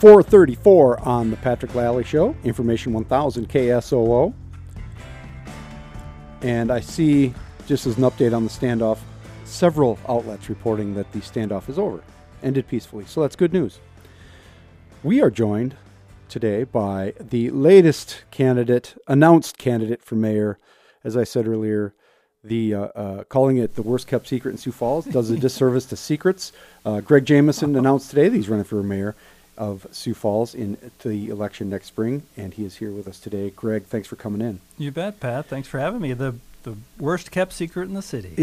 434 0.00 1.06
on 1.06 1.30
the 1.30 1.36
Patrick 1.36 1.72
Lalley 1.72 2.06
Show, 2.06 2.34
Information 2.42 2.94
1000 2.94 3.50
KSOO. 3.50 4.32
And 6.40 6.70
I 6.70 6.80
see, 6.80 7.34
just 7.66 7.84
as 7.84 7.98
an 7.98 8.04
update 8.04 8.34
on 8.34 8.44
the 8.44 8.50
standoff, 8.50 8.96
several 9.44 9.98
outlets 10.08 10.48
reporting 10.48 10.94
that 10.94 11.12
the 11.12 11.18
standoff 11.18 11.68
is 11.68 11.78
over, 11.78 12.02
ended 12.42 12.66
peacefully. 12.66 13.04
So 13.04 13.20
that's 13.20 13.36
good 13.36 13.52
news. 13.52 13.78
We 15.02 15.20
are 15.20 15.30
joined 15.30 15.76
today 16.30 16.64
by 16.64 17.12
the 17.20 17.50
latest 17.50 18.24
candidate, 18.30 18.94
announced 19.06 19.58
candidate 19.58 20.02
for 20.02 20.14
mayor. 20.14 20.58
As 21.04 21.14
I 21.14 21.24
said 21.24 21.46
earlier, 21.46 21.92
the 22.42 22.74
uh, 22.74 22.80
uh, 22.94 23.24
calling 23.24 23.58
it 23.58 23.74
the 23.74 23.82
worst 23.82 24.06
kept 24.06 24.28
secret 24.28 24.52
in 24.52 24.56
Sioux 24.56 24.72
Falls 24.72 25.04
does 25.04 25.28
a 25.28 25.36
disservice 25.36 25.84
to 25.84 25.96
secrets. 25.96 26.52
Uh, 26.86 27.02
Greg 27.02 27.26
Jamison 27.26 27.76
announced 27.76 28.08
today 28.08 28.30
that 28.30 28.36
he's 28.36 28.48
running 28.48 28.64
for 28.64 28.82
mayor 28.82 29.14
of 29.56 29.86
Sioux 29.90 30.14
Falls 30.14 30.54
in 30.54 30.76
the 31.02 31.28
election 31.28 31.68
next 31.70 31.86
spring, 31.88 32.22
and 32.36 32.54
he 32.54 32.64
is 32.64 32.76
here 32.76 32.90
with 32.90 33.06
us 33.06 33.18
today. 33.18 33.50
Greg, 33.50 33.84
thanks 33.84 34.08
for 34.08 34.16
coming 34.16 34.40
in. 34.40 34.60
You 34.78 34.90
bet, 34.90 35.20
Pat. 35.20 35.46
Thanks 35.46 35.68
for 35.68 35.78
having 35.78 36.00
me. 36.00 36.12
The 36.12 36.36
the 36.62 36.76
worst 36.98 37.30
kept 37.30 37.52
secret 37.52 37.88
in 37.88 37.94
the 37.94 38.02
city. 38.02 38.34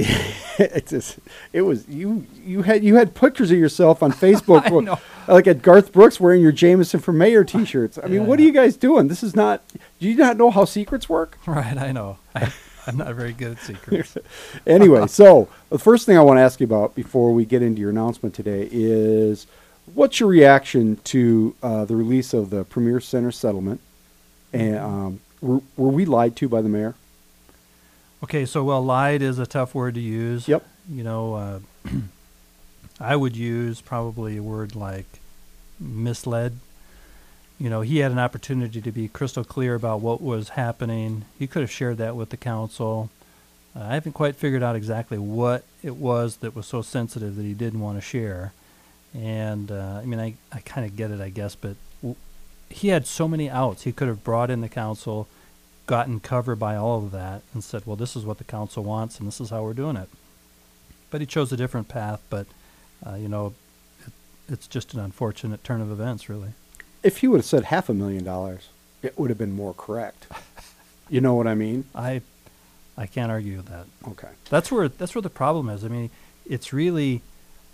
it, 0.59 0.87
just, 0.87 1.19
it 1.53 1.61
was 1.61 1.87
you. 1.87 2.25
You 2.43 2.63
had 2.63 2.83
you 2.83 2.95
had 2.95 3.13
pictures 3.15 3.51
of 3.51 3.57
yourself 3.57 4.01
on 4.01 4.11
Facebook, 4.11 4.65
I 4.71 4.79
know. 4.83 4.99
like 5.27 5.47
at 5.47 5.61
Garth 5.61 5.91
Brooks 5.91 6.19
wearing 6.19 6.41
your 6.41 6.51
Jamison 6.51 6.99
for 6.99 7.11
Mayor 7.11 7.43
T-shirts. 7.43 7.99
I 8.01 8.07
mean, 8.07 8.21
Yeah, 8.21 8.27
what 8.27 8.39
I 8.39 8.43
are 8.43 8.45
you 8.45 8.51
guys 8.51 8.75
doing? 8.75 9.07
This 9.07 9.23
is 9.23 9.35
not. 9.35 9.61
Do 9.99 10.07
you 10.07 10.15
not 10.15 10.37
know 10.37 10.49
how 10.51 10.65
secrets 10.65 11.07
work? 11.07 11.37
Right, 11.45 11.77
I 11.77 11.91
know. 11.91 12.17
I, 12.35 12.51
I'm 12.87 12.97
not 12.97 13.13
very 13.15 13.33
good 13.33 13.57
at 13.57 13.59
secrets. 13.59 14.17
anyway, 14.65 15.07
so 15.07 15.49
the 15.69 15.79
first 15.79 16.05
thing 16.05 16.17
I 16.17 16.21
want 16.21 16.37
to 16.37 16.41
ask 16.41 16.59
you 16.59 16.65
about 16.65 16.95
before 16.95 17.33
we 17.33 17.45
get 17.45 17.61
into 17.61 17.81
your 17.81 17.89
announcement 17.89 18.33
today 18.33 18.67
is 18.71 19.45
what's 19.93 20.19
your 20.19 20.29
reaction 20.29 20.97
to 21.05 21.55
uh, 21.63 21.85
the 21.85 21.95
release 21.95 22.33
of 22.33 22.49
the 22.49 22.63
Premier 22.63 22.99
Center 22.99 23.31
settlement? 23.31 23.81
And 24.53 24.77
um, 24.77 25.19
were, 25.41 25.61
were 25.75 25.89
we 25.89 26.05
lied 26.05 26.35
to 26.37 26.49
by 26.49 26.61
the 26.61 26.69
mayor? 26.69 26.95
Okay, 28.23 28.45
so 28.45 28.63
well, 28.63 28.83
lied 28.83 29.21
is 29.21 29.39
a 29.39 29.45
tough 29.45 29.75
word 29.75 29.95
to 29.95 30.01
use. 30.01 30.47
Yep. 30.47 30.65
You 30.89 31.03
know, 31.03 31.33
uh, 31.35 31.59
I 32.99 33.15
would 33.15 33.35
use 33.35 33.81
probably 33.81 34.37
a 34.37 34.43
word 34.43 34.75
like 34.75 35.19
misled. 35.79 36.59
You 37.59 37.69
know, 37.69 37.81
he 37.81 37.99
had 37.99 38.11
an 38.11 38.19
opportunity 38.19 38.81
to 38.81 38.91
be 38.91 39.07
crystal 39.07 39.43
clear 39.43 39.75
about 39.75 40.01
what 40.01 40.21
was 40.21 40.49
happening. 40.49 41.25
He 41.37 41.47
could 41.47 41.61
have 41.61 41.71
shared 41.71 41.97
that 41.97 42.15
with 42.15 42.29
the 42.29 42.37
council. 42.37 43.09
Uh, 43.75 43.83
I 43.83 43.93
haven't 43.95 44.13
quite 44.13 44.35
figured 44.35 44.63
out 44.63 44.75
exactly 44.75 45.17
what 45.17 45.63
it 45.83 45.95
was 45.95 46.37
that 46.37 46.55
was 46.55 46.65
so 46.65 46.81
sensitive 46.81 47.35
that 47.35 47.43
he 47.43 47.53
didn't 47.53 47.79
want 47.79 47.97
to 47.97 48.01
share. 48.01 48.53
And 49.13 49.71
uh, 49.71 49.99
I 50.01 50.05
mean, 50.05 50.19
I, 50.19 50.35
I 50.51 50.59
kind 50.59 50.85
of 50.85 50.95
get 50.95 51.11
it, 51.11 51.21
I 51.21 51.29
guess, 51.29 51.55
but 51.55 51.75
w- 52.01 52.15
he 52.69 52.89
had 52.89 53.07
so 53.07 53.27
many 53.27 53.49
outs. 53.49 53.83
He 53.83 53.91
could 53.91 54.07
have 54.07 54.23
brought 54.23 54.49
in 54.49 54.61
the 54.61 54.69
council, 54.69 55.27
gotten 55.87 56.19
cover 56.19 56.55
by 56.55 56.75
all 56.75 56.97
of 56.99 57.11
that, 57.11 57.41
and 57.53 57.63
said, 57.63 57.83
well, 57.85 57.95
this 57.95 58.15
is 58.15 58.25
what 58.25 58.37
the 58.37 58.43
council 58.43 58.83
wants, 58.83 59.19
and 59.19 59.27
this 59.27 59.39
is 59.41 59.49
how 59.49 59.63
we're 59.63 59.73
doing 59.73 59.95
it. 59.97 60.09
But 61.09 61.21
he 61.21 61.27
chose 61.27 61.51
a 61.51 61.57
different 61.57 61.87
path, 61.87 62.21
but, 62.29 62.45
uh, 63.05 63.15
you 63.15 63.29
know, 63.29 63.53
it, 64.05 64.11
it's 64.49 64.67
just 64.67 64.93
an 64.93 64.99
unfortunate 64.99 65.63
turn 65.63 65.81
of 65.81 65.89
events, 65.91 66.27
really. 66.29 66.49
If 67.01 67.17
he 67.19 67.27
would 67.27 67.37
have 67.37 67.45
said 67.45 67.65
half 67.65 67.87
a 67.89 67.93
million 67.93 68.23
dollars, 68.23 68.67
it 69.01 69.17
would 69.17 69.29
have 69.29 69.37
been 69.37 69.55
more 69.55 69.73
correct. 69.73 70.27
You 71.09 71.21
know 71.21 71.35
what 71.35 71.47
I 71.47 71.55
mean? 71.55 71.85
I, 71.95 72.19
I 72.97 73.05
can't 73.05 73.31
argue 73.31 73.55
with 73.55 73.67
that. 73.67 73.85
Okay. 74.09 74.27
That's 74.49 74.69
where 74.69 74.89
that's 74.89 75.15
where 75.15 75.21
the 75.21 75.29
problem 75.29 75.69
is. 75.69 75.85
I 75.85 75.87
mean, 75.87 76.09
it's 76.45 76.73
really, 76.73 77.21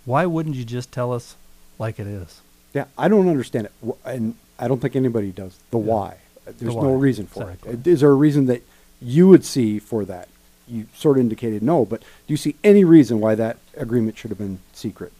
why 0.04 0.26
wouldn't 0.26 0.54
you 0.56 0.64
just 0.64 0.92
tell 0.92 1.12
us 1.12 1.36
like 1.78 1.98
it 1.98 2.06
is? 2.06 2.40
Yeah, 2.72 2.86
I 2.98 3.08
don't 3.08 3.28
understand 3.28 3.66
it, 3.68 3.96
and 4.04 4.34
I 4.58 4.68
don't 4.68 4.80
think 4.80 4.96
anybody 4.96 5.30
does. 5.32 5.56
The 5.70 5.78
Yeah. 5.78 5.84
why? 5.84 6.16
There's 6.44 6.74
The 6.74 6.80
no 6.82 6.94
reason 6.94 7.26
for 7.26 7.42
exactly. 7.44 7.72
it. 7.72 7.86
Is 7.86 8.00
there 8.00 8.10
a 8.10 8.14
reason 8.14 8.46
that 8.46 8.62
you 9.00 9.28
would 9.28 9.44
see 9.44 9.78
for 9.78 10.04
that? 10.04 10.28
You 10.68 10.86
sort 10.96 11.16
of 11.16 11.20
indicated 11.22 11.62
no, 11.62 11.84
but 11.84 12.00
do 12.00 12.32
you 12.32 12.36
see 12.36 12.54
any 12.64 12.84
reason 12.84 13.20
why 13.20 13.34
that 13.34 13.58
agreement 13.76 14.16
should 14.18 14.30
have 14.30 14.38
been 14.38 14.58
secret? 14.72 15.12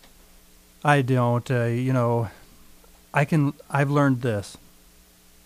I 0.85 1.01
don't. 1.03 1.51
Uh, 1.51 1.65
you 1.65 1.93
know, 1.93 2.29
I 3.13 3.25
can. 3.25 3.53
I've 3.71 3.91
learned 3.91 4.21
this. 4.23 4.57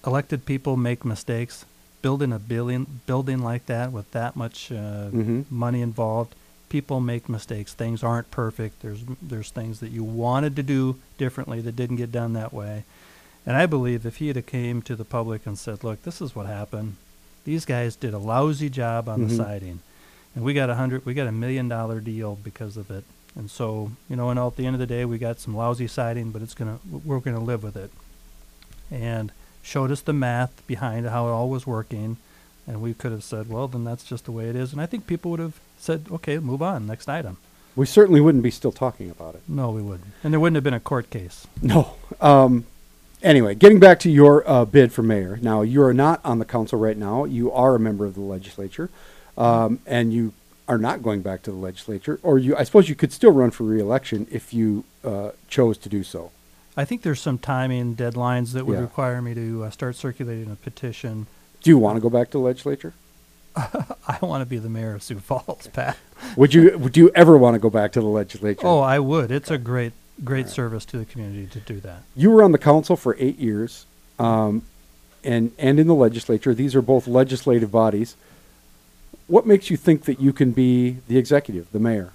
Elected 0.06 0.46
people 0.46 0.76
make 0.76 1.04
mistakes. 1.04 1.64
Building 2.00 2.32
a 2.32 2.38
billion 2.38 3.00
building 3.06 3.40
like 3.42 3.66
that 3.66 3.90
with 3.92 4.10
that 4.12 4.36
much 4.36 4.70
uh, 4.70 5.10
Mhm. 5.10 5.50
money 5.50 5.80
involved, 5.82 6.34
people 6.68 7.00
make 7.00 7.28
mistakes. 7.28 7.72
Things 7.74 8.02
aren't 8.02 8.30
perfect. 8.30 8.82
There's 8.82 9.00
there's 9.22 9.50
things 9.50 9.80
that 9.80 9.90
you 9.90 10.04
wanted 10.04 10.56
to 10.56 10.62
do 10.62 10.96
differently 11.16 11.60
that 11.62 11.76
didn't 11.76 11.96
get 11.96 12.12
done 12.12 12.32
that 12.34 12.52
way. 12.52 12.84
And 13.46 13.56
I 13.56 13.66
believe 13.66 14.04
if 14.04 14.16
he 14.16 14.28
had 14.28 14.46
came 14.46 14.82
to 14.82 14.94
the 14.96 15.04
public 15.04 15.46
and 15.46 15.58
said, 15.58 15.82
"Look, 15.84 16.02
this 16.02 16.20
is 16.20 16.34
what 16.36 16.46
happened. 16.46 16.96
These 17.44 17.64
guys 17.64 17.96
did 17.96 18.12
a 18.14 18.18
lousy 18.18 18.68
job 18.68 19.08
on 19.08 19.20
Mhm. 19.20 19.28
the 19.28 19.34
siding, 19.36 19.80
and 20.34 20.44
we 20.44 20.52
got 20.52 20.68
a 20.68 20.74
hundred, 20.74 21.06
we 21.06 21.14
got 21.14 21.26
a 21.26 21.32
million 21.32 21.68
dollar 21.68 22.00
deal 22.00 22.36
because 22.42 22.76
of 22.76 22.90
it." 22.90 23.04
And 23.34 23.50
so, 23.50 23.92
you 24.08 24.16
know, 24.16 24.30
and 24.30 24.38
at 24.38 24.56
the 24.56 24.66
end 24.66 24.74
of 24.74 24.80
the 24.80 24.86
day, 24.86 25.04
we 25.04 25.16
got 25.16 25.38
some 25.40 25.56
lousy 25.56 25.86
siding, 25.86 26.30
but 26.30 26.42
it's 26.42 26.54
gonna, 26.54 26.78
we're 27.04 27.20
gonna 27.20 27.40
live 27.40 27.62
with 27.62 27.76
it. 27.76 27.90
And 28.90 29.32
showed 29.62 29.90
us 29.90 30.00
the 30.00 30.12
math 30.12 30.66
behind 30.66 31.06
how 31.06 31.28
it 31.28 31.30
all 31.30 31.48
was 31.48 31.66
working, 31.66 32.16
and 32.66 32.80
we 32.80 32.94
could 32.94 33.12
have 33.12 33.22
said, 33.24 33.48
well, 33.48 33.68
then 33.68 33.84
that's 33.84 34.04
just 34.04 34.24
the 34.24 34.32
way 34.32 34.48
it 34.48 34.56
is. 34.56 34.72
And 34.72 34.80
I 34.80 34.86
think 34.86 35.06
people 35.06 35.30
would 35.30 35.40
have 35.40 35.60
said, 35.78 36.06
okay, 36.10 36.38
move 36.38 36.62
on, 36.62 36.86
next 36.86 37.08
item. 37.08 37.36
We 37.76 37.86
certainly 37.86 38.20
wouldn't 38.20 38.42
be 38.42 38.50
still 38.50 38.72
talking 38.72 39.10
about 39.10 39.34
it. 39.36 39.42
No, 39.46 39.70
we 39.70 39.82
wouldn't, 39.82 40.10
and 40.24 40.32
there 40.32 40.40
wouldn't 40.40 40.56
have 40.56 40.64
been 40.64 40.74
a 40.74 40.80
court 40.80 41.10
case. 41.10 41.46
No. 41.62 41.94
Um, 42.20 42.66
anyway, 43.22 43.54
getting 43.54 43.78
back 43.78 44.00
to 44.00 44.10
your 44.10 44.48
uh, 44.50 44.64
bid 44.64 44.92
for 44.92 45.02
mayor. 45.02 45.38
Now, 45.40 45.62
you 45.62 45.82
are 45.82 45.94
not 45.94 46.20
on 46.24 46.38
the 46.40 46.44
council 46.44 46.78
right 46.78 46.96
now. 46.96 47.24
You 47.24 47.52
are 47.52 47.76
a 47.76 47.80
member 47.80 48.04
of 48.04 48.14
the 48.14 48.20
legislature, 48.20 48.90
um, 49.36 49.78
and 49.86 50.12
you 50.12 50.32
are 50.66 50.78
not 50.78 51.02
going 51.02 51.22
back 51.22 51.42
to 51.42 51.50
the 51.52 51.56
legislature. 51.56 52.18
Or 52.22 52.38
you, 52.38 52.56
I 52.56 52.64
suppose, 52.64 52.88
you 52.88 52.94
could 52.94 53.12
still 53.12 53.30
run 53.32 53.50
for 53.52 53.62
reelection 53.64 54.26
if 54.30 54.52
you 54.52 54.84
uh, 55.04 55.30
chose 55.48 55.78
to 55.78 55.88
do 55.88 56.02
so. 56.02 56.32
I 56.76 56.84
think 56.84 57.02
there's 57.02 57.20
some 57.20 57.38
timing 57.38 57.96
deadlines 57.96 58.52
that 58.52 58.66
would 58.66 58.74
Yeah. 58.74 58.80
require 58.82 59.22
me 59.22 59.34
to 59.34 59.64
uh, 59.64 59.70
start 59.70 59.96
circulating 59.96 60.50
a 60.50 60.56
petition. 60.56 61.26
Do 61.62 61.70
you 61.70 61.78
want 61.78 61.96
to 61.96 62.00
go 62.00 62.10
back 62.10 62.26
to 62.30 62.38
the 62.38 62.44
legislature? 62.44 62.92
I 64.08 64.18
want 64.22 64.42
to 64.42 64.46
be 64.46 64.58
the 64.58 64.68
mayor 64.68 64.94
of 64.94 65.02
Sioux 65.02 65.18
Falls, 65.18 65.68
Pat. 65.72 65.96
Would 66.36 66.54
you? 66.54 66.78
Would 66.78 66.96
you 66.96 67.10
ever 67.14 67.36
want 67.36 67.54
to 67.54 67.58
go 67.58 67.70
back 67.70 67.92
to 67.92 68.00
the 68.00 68.06
legislature? 68.06 68.66
Oh, 68.66 68.80
I 68.80 68.98
would. 68.98 69.30
It's 69.30 69.50
a 69.50 69.58
great, 69.58 69.92
great 70.24 70.48
service 70.48 70.84
to 70.86 70.98
the 70.98 71.04
community 71.04 71.46
to 71.46 71.60
do 71.60 71.80
that. 71.80 72.02
you 72.16 72.30
were 72.30 72.42
on 72.42 72.52
the 72.52 72.58
council 72.58 72.96
for 72.96 73.16
eight 73.18 73.38
years, 73.38 73.86
um, 74.18 74.62
and 75.24 75.52
and 75.58 75.80
in 75.80 75.86
the 75.86 75.94
legislature. 75.94 76.54
These 76.54 76.74
are 76.74 76.82
both 76.82 77.06
legislative 77.06 77.70
bodies. 77.70 78.16
What 79.26 79.46
makes 79.46 79.70
you 79.70 79.76
think 79.76 80.04
that 80.04 80.20
you 80.20 80.32
can 80.32 80.52
be 80.52 80.98
the 81.06 81.18
executive, 81.18 81.70
the 81.72 81.78
mayor? 81.80 82.12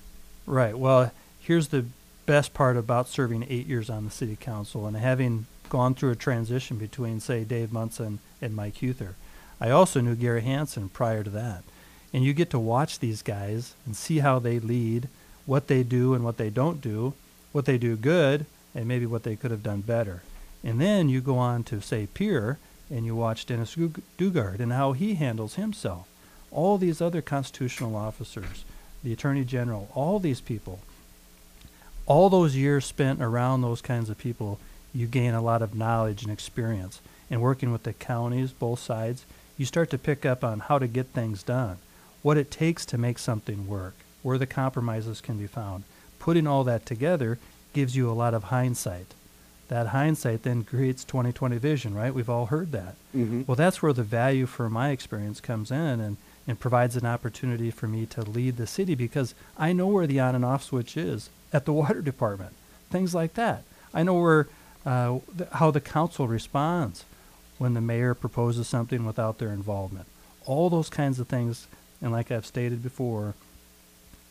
Right. 0.48 0.78
Well, 0.78 1.12
here's 1.40 1.68
the 1.68 1.86
best 2.26 2.54
part 2.54 2.76
about 2.78 3.08
serving 3.08 3.46
eight 3.50 3.68
years 3.68 3.90
on 3.90 4.06
the 4.06 4.12
city 4.12 4.36
council 4.40 4.88
and 4.88 4.98
having 4.98 5.46
gone 5.70 5.94
through 5.94 6.12
a 6.12 6.16
transition 6.16 6.78
between, 6.78 7.20
say, 7.20 7.44
Dave 7.44 7.72
Munson 7.72 8.20
and 8.42 8.56
Mike 8.56 8.76
Huether. 8.76 9.14
I 9.64 9.70
also 9.70 10.02
knew 10.02 10.16
Gary 10.16 10.42
Hanson 10.42 10.90
prior 10.90 11.24
to 11.24 11.30
that. 11.30 11.64
And 12.14 12.26
you 12.26 12.34
get 12.34 12.50
to 12.50 12.60
watch 12.60 13.00
these 13.00 13.22
guys 13.22 13.76
and 13.86 13.96
see 13.96 14.20
how 14.20 14.38
they 14.38 14.60
lead, 14.60 15.08
what 15.46 15.68
they 15.68 15.84
do 15.84 16.14
and 16.14 16.26
what 16.26 16.36
they 16.36 16.50
don't 16.50 16.82
do, 16.82 17.14
what 17.54 17.64
they 17.64 17.78
do 17.78 17.96
good, 17.96 18.46
and 18.76 18.90
maybe 18.90 19.06
what 19.06 19.24
they 19.24 19.38
could 19.38 19.52
have 19.52 19.64
done 19.64 19.80
better. 19.80 20.22
And 20.66 20.82
then 20.82 21.08
you 21.08 21.22
go 21.22 21.38
on 21.38 21.64
to, 21.64 21.80
say, 21.80 22.10
Pierre, 22.14 22.60
and 22.90 23.06
you 23.06 23.16
watch 23.16 23.46
Dennis 23.46 23.76
Daugaard 23.76 24.60
and 24.60 24.74
how 24.74 24.92
he 24.92 25.16
handles 25.16 25.56
himself. 25.56 26.10
All 26.52 26.78
these 26.78 27.00
other 27.02 27.22
constitutional 27.22 27.96
officers, 27.96 28.66
the 29.02 29.14
Attorney 29.14 29.46
General, 29.46 29.88
all 29.96 30.20
these 30.20 30.42
people, 30.42 30.80
all 32.06 32.30
those 32.30 32.58
years 32.58 32.84
spent 32.84 33.22
around 33.22 33.62
those 33.62 33.82
kinds 33.82 34.10
of 34.10 34.18
people, 34.18 34.60
you 34.94 35.08
gain 35.08 35.34
a 35.34 35.42
lot 35.42 35.62
of 35.62 35.74
knowledge 35.74 36.24
and 36.24 36.34
experience. 36.34 37.00
And 37.30 37.42
working 37.42 37.72
with 37.72 37.84
the 37.84 37.94
counties, 37.94 38.52
both 38.52 38.80
sides, 38.80 39.26
you 39.58 39.66
start 39.66 39.90
to 39.92 39.98
pick 39.98 40.26
up 40.26 40.44
on 40.44 40.60
how 40.60 40.80
to 40.80 40.88
get 40.88 41.08
things 41.08 41.44
done, 41.44 41.78
what 42.22 42.38
it 42.38 42.52
takes 42.52 42.86
to 42.88 42.98
make 42.98 43.20
something 43.20 43.68
work, 43.68 43.94
where 44.22 44.38
the 44.38 44.48
compromises 44.48 45.22
can 45.22 45.38
be 45.38 45.48
found. 45.48 45.84
Putting 46.20 46.48
all 46.48 46.64
that 46.64 46.86
together 46.86 47.38
gives 47.74 47.96
you 47.96 48.10
a 48.10 48.14
lot 48.14 48.34
of 48.34 48.46
hindsight. 48.46 49.14
That 49.68 49.88
hindsight 49.88 50.44
then 50.44 50.64
creates 50.64 51.04
2020 51.04 51.58
vision, 51.58 51.96
right? 51.96 52.14
We've 52.14 52.30
all 52.30 52.48
heard 52.48 52.72
that. 52.72 52.96
Mm-hmm. 53.16 53.44
Well, 53.48 53.56
that's 53.56 53.82
where 53.82 53.94
the 53.94 54.04
value 54.04 54.46
for 54.46 54.70
my 54.70 54.90
experience 54.90 55.40
comes 55.40 55.72
in 55.72 56.00
and, 56.00 56.18
and 56.48 56.60
provides 56.60 56.96
an 56.96 57.06
opportunity 57.06 57.72
for 57.72 57.88
me 57.88 58.06
to 58.08 58.22
lead 58.22 58.58
the 58.58 58.68
city 58.68 58.96
because 58.96 59.34
I 59.58 59.74
know 59.74 59.88
where 59.88 60.08
the 60.08 60.20
on 60.20 60.36
and 60.36 60.46
off 60.46 60.64
switch 60.64 60.98
is 60.98 61.30
at 61.52 61.66
the 61.66 61.74
water 61.82 62.02
department, 62.02 62.54
things 62.90 63.16
like 63.16 63.34
that. 63.36 63.64
I 63.94 64.04
know 64.04 64.16
where 64.16 64.48
uh, 64.86 65.20
th- 65.38 65.50
how 65.54 65.72
the 65.72 65.82
council 65.82 66.28
responds 66.28 67.06
when 67.58 67.74
the 67.74 67.82
mayor 67.82 68.14
proposes 68.14 68.68
something 68.68 69.06
without 69.06 69.38
their 69.38 69.50
involvement. 69.52 70.08
All 70.46 70.70
those 70.70 70.90
kinds 70.90 71.20
of 71.20 71.28
things, 71.28 71.68
and 72.02 72.12
like 72.12 72.32
I've 72.32 72.46
stated 72.46 72.84
before, 72.84 73.36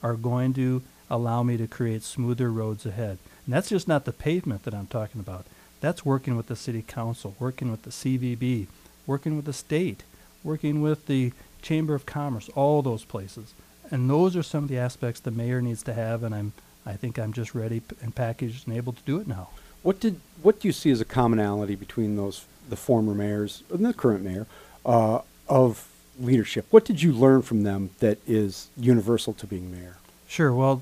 are 0.03 0.15
going 0.15 0.53
to 0.55 0.83
allow 1.11 1.43
me 1.43 1.57
to 1.57 1.67
create 1.67 2.03
smoother 2.03 2.51
roads 2.51 2.87
ahead. 2.87 3.19
And 3.47 3.55
that's 3.55 3.69
just 3.69 3.89
not 3.89 4.05
the 4.05 4.13
pavement 4.13 4.65
that 4.65 4.75
I'm 4.75 4.87
talking 4.87 5.21
about. 5.21 5.47
That's 5.81 6.05
working 6.05 6.37
with 6.37 6.47
the 6.47 6.57
city 6.57 6.83
council, 6.83 7.35
working 7.39 7.71
with 7.71 7.83
the 7.83 7.91
CVB, 7.91 8.67
working 9.07 9.37
with 9.37 9.45
the 9.45 9.53
state, 9.53 10.05
working 10.45 10.81
with 10.81 11.07
the 11.07 11.33
Chamber 11.61 11.95
of 11.95 12.07
Commerce, 12.07 12.49
all 12.55 12.83
those 12.83 13.05
places. 13.05 13.55
And 13.91 14.09
those 14.09 14.37
are 14.37 14.43
some 14.43 14.65
of 14.65 14.71
the 14.71 14.79
aspects 14.79 15.21
the 15.21 15.31
mayor 15.31 15.61
needs 15.61 15.83
to 15.85 15.93
have, 15.93 16.23
and 16.23 16.35
I'm, 16.35 16.53
I 16.87 16.95
think 16.95 17.19
I'm 17.19 17.33
just 17.33 17.55
ready 17.55 17.83
and 18.01 18.15
packaged 18.15 18.67
and 18.67 18.77
able 18.77 18.93
to 18.93 19.03
do 19.05 19.19
it 19.19 19.27
now. 19.27 19.51
What 19.83 19.99
did 19.99 20.21
what 20.43 20.61
do 20.61 20.69
you 20.69 20.73
see 20.73 20.91
as 20.91 21.01
a 21.01 21.05
commonality 21.05 21.75
between 21.75 22.17
those 22.17 22.47
the 22.73 22.77
former 22.77 23.15
mayors 23.15 23.63
and 23.71 23.85
the 23.85 23.93
current 23.93 24.25
mayor 24.25 24.47
uh, 24.87 25.21
of 25.47 25.87
leadership? 26.19 26.65
What 26.71 26.87
did 26.87 27.03
you 27.03 27.13
learn 27.13 27.43
from 27.43 27.65
them 27.65 27.91
that 27.99 28.19
is 28.27 28.69
universal 28.79 29.35
to 29.35 29.47
being 29.47 29.71
mayor? 29.71 29.99
Sure. 30.27 30.55
Well, 30.55 30.81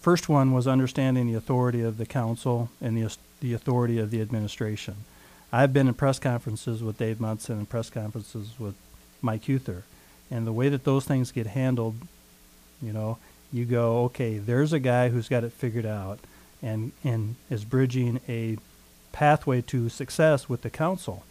first 0.00 0.28
one 0.28 0.52
was 0.52 0.68
understanding 0.68 1.26
the 1.26 1.36
authority 1.36 1.82
of 1.82 1.98
the 1.98 2.06
council 2.06 2.70
and 2.80 2.96
the, 2.96 3.16
the 3.40 3.54
authority 3.54 3.98
of 3.98 4.12
the 4.12 4.20
administration. 4.20 4.94
I've 5.52 5.72
been 5.72 5.88
in 5.88 5.94
press 5.94 6.20
conferences 6.20 6.80
with 6.80 6.96
Dave 6.96 7.20
Munson 7.20 7.58
and 7.58 7.68
press 7.68 7.90
conferences 7.90 8.54
with 8.60 8.76
Mike 9.20 9.42
Huether. 9.42 9.82
And 10.30 10.46
the 10.46 10.52
way 10.52 10.68
that 10.68 10.84
those 10.84 11.04
things 11.04 11.32
get 11.32 11.48
handled, 11.48 11.96
you 12.80 12.92
know, 12.92 13.18
you 13.52 13.64
go, 13.64 14.04
okay, 14.04 14.38
there's 14.38 14.72
a 14.72 14.78
guy 14.78 15.08
who's 15.08 15.28
got 15.28 15.42
it 15.42 15.52
figured 15.52 15.84
out 15.84 16.20
and, 16.62 16.92
and 17.02 17.34
is 17.50 17.64
bridging 17.64 18.20
a 18.28 18.56
pathway 19.10 19.60
to 19.60 19.88
success 19.88 20.48
with 20.48 20.62
the 20.62 20.70
council. 20.70 21.24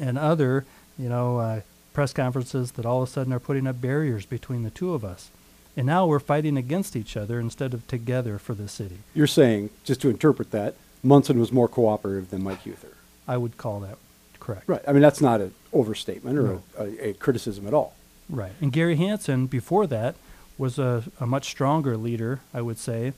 And 0.00 0.18
other, 0.18 0.64
you 0.98 1.08
know, 1.08 1.38
uh, 1.38 1.60
press 1.92 2.12
conferences 2.12 2.72
that 2.72 2.86
all 2.86 3.02
of 3.02 3.08
a 3.08 3.12
sudden 3.12 3.32
are 3.32 3.38
putting 3.38 3.66
up 3.66 3.80
barriers 3.80 4.24
between 4.26 4.62
the 4.62 4.70
two 4.70 4.94
of 4.94 5.04
us. 5.04 5.30
And 5.76 5.86
now 5.86 6.06
we're 6.06 6.18
fighting 6.18 6.56
against 6.56 6.96
each 6.96 7.16
other 7.16 7.38
instead 7.38 7.74
of 7.74 7.86
together 7.86 8.38
for 8.38 8.54
the 8.54 8.66
city. 8.68 8.98
You're 9.14 9.26
saying, 9.26 9.70
just 9.84 10.00
to 10.02 10.08
interpret 10.08 10.50
that, 10.50 10.74
Munson 11.02 11.38
was 11.38 11.52
more 11.52 11.68
cooperative 11.68 12.30
than 12.30 12.42
Mike 12.42 12.64
Huether. 12.64 12.94
I 13.28 13.36
would 13.36 13.56
call 13.56 13.80
that 13.80 13.96
correct. 14.40 14.64
Right. 14.68 14.82
I 14.88 14.92
mean, 14.92 15.02
that's 15.02 15.20
not 15.20 15.40
an 15.40 15.54
overstatement 15.72 16.38
or 16.38 16.42
No. 16.42 16.62
a, 16.78 16.82
a, 16.84 17.08
a 17.10 17.12
criticism 17.14 17.66
at 17.66 17.74
all. 17.74 17.94
Right. 18.28 18.52
And 18.60 18.72
Gary 18.72 18.96
Hanson, 18.96 19.46
before 19.46 19.86
that, 19.86 20.16
was 20.58 20.78
a, 20.78 21.04
a 21.20 21.26
much 21.26 21.48
stronger 21.50 21.96
leader, 21.96 22.40
I 22.52 22.62
would 22.62 22.78
say. 22.78 23.12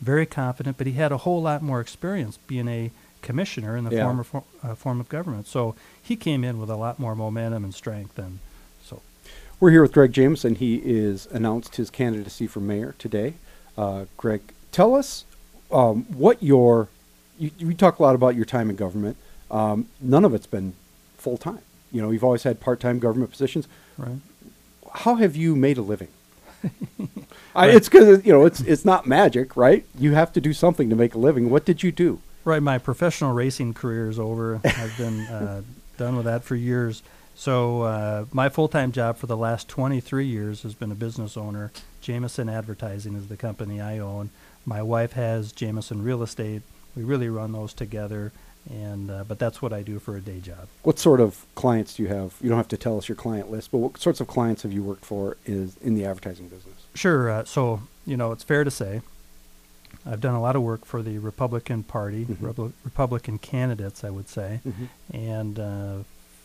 Very 0.00 0.26
confident, 0.26 0.78
but 0.78 0.86
he 0.86 0.94
had 0.94 1.12
a 1.12 1.18
whole 1.18 1.42
lot 1.42 1.62
more 1.62 1.80
experience 1.80 2.38
being 2.46 2.68
a 2.68 2.90
commissioner 3.22 3.76
in 3.76 3.84
the 3.84 3.94
Yeah. 3.94 4.04
former 4.04 4.24
for, 4.24 4.44
uh, 4.62 4.74
form 4.74 5.00
of 5.00 5.08
government. 5.08 5.46
So 5.46 5.74
he 6.00 6.16
came 6.16 6.44
in 6.44 6.58
with 6.60 6.70
a 6.70 6.76
lot 6.76 6.98
more 6.98 7.14
momentum 7.14 7.64
and 7.64 7.74
strength. 7.74 8.18
And 8.18 8.38
so, 8.84 9.02
We're 9.60 9.70
here 9.70 9.82
with 9.82 9.92
Greg 9.92 10.12
Jamison. 10.12 10.54
He 10.54 10.76
is 10.76 11.26
announced 11.32 11.76
his 11.76 11.90
candidacy 11.90 12.46
for 12.46 12.60
mayor 12.60 12.94
today. 12.98 13.34
Uh, 13.76 14.04
Greg, 14.16 14.40
tell 14.72 14.94
us 14.94 15.24
um, 15.70 16.04
what 16.04 16.42
your 16.42 16.88
you, 17.38 17.50
you 17.58 17.74
talk 17.74 17.98
a 17.98 18.02
lot 18.02 18.14
about 18.16 18.34
your 18.34 18.44
time 18.44 18.68
in 18.70 18.74
government. 18.76 19.16
Um, 19.50 19.86
none 20.00 20.24
of 20.24 20.34
it's 20.34 20.46
been 20.46 20.72
full 21.16 21.36
time. 21.38 21.60
You 21.92 22.02
know, 22.02 22.10
you've 22.10 22.24
always 22.24 22.42
had 22.42 22.58
part 22.60 22.80
time 22.80 22.98
government 22.98 23.30
positions. 23.30 23.68
right. 23.96 24.16
How 24.94 25.16
have 25.16 25.36
you 25.36 25.54
made 25.54 25.76
a 25.78 25.82
living? 25.82 26.08
I, 27.54 27.68
it's 27.70 27.88
because 27.88 28.24
you 28.24 28.32
know 28.32 28.44
it's 28.46 28.60
it's 28.60 28.84
not 28.84 29.06
magic, 29.06 29.56
right? 29.56 29.84
You 29.98 30.14
have 30.14 30.32
to 30.32 30.40
do 30.40 30.52
something 30.52 30.88
to 30.90 30.96
make 30.96 31.14
a 31.14 31.18
living. 31.18 31.50
What 31.50 31.64
did 31.64 31.82
you 31.82 31.92
do? 31.92 32.20
Right, 32.44 32.62
my 32.62 32.78
professional 32.78 33.32
racing 33.32 33.74
career 33.74 34.08
is 34.08 34.18
over. 34.18 34.60
I've 34.64 34.96
been 34.96 35.20
uh, 35.26 35.62
done 35.96 36.16
with 36.16 36.24
that 36.24 36.44
for 36.44 36.56
years. 36.56 37.02
So 37.34 37.82
uh, 37.82 38.24
my 38.32 38.48
full-time 38.48 38.90
job 38.90 39.16
for 39.16 39.26
the 39.26 39.36
last 39.36 39.68
23 39.68 40.26
years 40.26 40.62
has 40.62 40.74
been 40.74 40.90
a 40.90 40.96
business 40.96 41.36
owner. 41.36 41.70
Jamison 42.00 42.48
Advertising 42.48 43.14
is 43.14 43.28
the 43.28 43.36
company 43.36 43.80
I 43.80 43.98
own. 43.98 44.30
My 44.66 44.82
wife 44.82 45.12
has 45.12 45.52
Jamison 45.52 46.02
Real 46.02 46.22
Estate. 46.22 46.62
We 46.96 47.04
really 47.04 47.28
run 47.28 47.52
those 47.52 47.72
together, 47.72 48.32
and 48.68 49.08
uh, 49.08 49.22
but 49.22 49.38
that's 49.38 49.62
what 49.62 49.72
I 49.72 49.82
do 49.82 50.00
for 50.00 50.16
a 50.16 50.20
day 50.20 50.40
job. 50.40 50.68
What 50.82 50.98
sort 50.98 51.20
of 51.20 51.46
clients 51.54 51.94
do 51.94 52.02
you 52.02 52.08
have? 52.08 52.34
You 52.40 52.48
don't 52.48 52.58
have 52.58 52.68
to 52.68 52.76
tell 52.76 52.98
us 52.98 53.08
your 53.08 53.14
client 53.14 53.52
list, 53.52 53.70
but 53.70 53.78
what 53.78 53.98
sorts 53.98 54.20
of 54.20 54.26
clients 54.26 54.62
have 54.62 54.72
you 54.72 54.82
worked 54.82 55.04
for 55.04 55.36
is 55.46 55.76
in 55.76 55.94
the 55.94 56.04
advertising 56.04 56.48
business? 56.48 56.86
Sure. 56.94 57.30
Uh, 57.30 57.44
so 57.44 57.82
you 58.04 58.16
know, 58.16 58.32
it's 58.32 58.42
fair 58.42 58.64
to 58.64 58.70
say 58.70 59.02
I've 60.08 60.20
done 60.20 60.34
a 60.34 60.40
lot 60.40 60.56
of 60.56 60.62
work 60.62 60.84
for 60.84 61.02
the 61.02 61.18
Republican 61.18 61.82
Party, 61.82 62.24
Mhm. 62.24 62.36
Repu- 62.36 62.72
Republican 62.84 63.38
candidates, 63.38 64.02
I 64.04 64.10
would 64.10 64.28
say, 64.28 64.60
and 65.12 65.58
uh, 65.58 65.96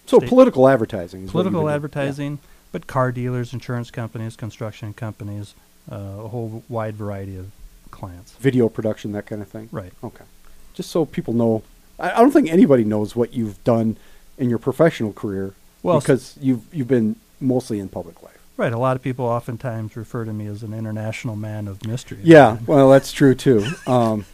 So 0.05 0.19
political 0.19 0.67
advertising. 0.67 1.23
Is 1.23 1.31
political 1.31 1.61
you've 1.61 1.65
been 1.65 1.65
doing. 1.67 1.75
advertising, 1.75 2.39
but 2.73 2.87
car 2.87 3.11
dealers, 3.11 3.53
insurance 3.53 3.89
companies, 3.89 4.35
construction 4.35 4.93
companies, 4.93 5.55
uh, 5.91 5.95
a 5.95 6.27
whole 6.27 6.63
wide 6.67 6.95
variety 6.95 7.37
of 7.37 7.51
clients. 7.91 8.33
Video 8.33 8.67
production, 8.67 9.11
that 9.13 9.25
kind 9.25 9.41
of 9.41 9.47
thing. 9.47 9.69
Right. 9.71 9.93
Okay. 10.03 10.25
Just 10.73 10.89
so 10.91 11.05
people 11.05 11.33
know, 11.33 11.63
I, 11.99 12.11
I 12.11 12.17
don't 12.17 12.31
think 12.31 12.49
anybody 12.51 12.83
knows 12.83 13.15
what 13.15 13.33
you've 13.33 13.63
done 13.63 13.95
in 14.37 14.49
your 14.49 14.59
professional 14.59 15.13
career 15.13 15.53
Well, 15.83 15.97
s- 15.97 16.03
because 16.03 16.35
you've 16.41 16.63
you've 16.73 16.87
been 16.89 17.15
mostly 17.39 17.79
in 17.79 17.87
public 17.87 18.21
life. 18.23 18.42
Right. 18.55 18.71
A 18.71 18.77
lot 18.77 18.95
of 18.95 19.01
people 19.01 19.25
oftentimes 19.25 19.95
refer 19.95 20.25
to 20.25 20.33
me 20.33 20.45
as 20.45 20.61
an 20.61 20.73
international 20.73 21.35
man 21.35 21.67
of 21.67 21.85
mystery. 21.85 22.19
Yeah, 22.23 22.57
well, 22.67 22.89
that's 22.89 23.11
true 23.11 23.33
too. 23.33 23.65
Um, 23.87 24.25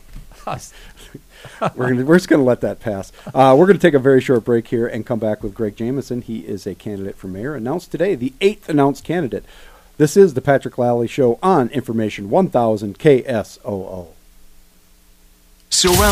we're 1.75 1.89
gonna, 1.89 2.05
we're 2.05 2.17
just 2.17 2.27
going 2.27 2.41
to 2.41 2.45
let 2.45 2.61
that 2.61 2.79
pass. 2.79 3.13
Uh, 3.33 3.55
we're 3.57 3.65
going 3.65 3.77
to 3.77 3.81
take 3.81 3.93
a 3.93 3.99
very 3.99 4.19
short 4.19 4.43
break 4.43 4.67
here 4.67 4.87
and 4.87 5.05
come 5.05 5.19
back 5.19 5.41
with 5.41 5.53
Greg 5.53 5.75
Jamison. 5.77 6.21
He 6.21 6.39
is 6.39 6.67
a 6.67 6.75
candidate 6.75 7.15
for 7.15 7.27
mayor, 7.27 7.55
announced 7.55 7.91
today, 7.91 8.15
the 8.15 8.33
eighth 8.41 8.67
announced 8.67 9.03
candidate. 9.05 9.45
This 9.97 10.15
is 10.15 10.33
the 10.33 10.41
Patrick 10.41 10.77
Lalley 10.77 11.07
Show 11.09 11.39
on 11.43 11.69
Information 11.69 12.29
1000 12.29 12.97
KSOO. 12.99 14.07
Surround 15.69 15.99